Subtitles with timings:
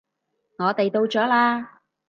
[0.57, 1.67] 我哋到咗喇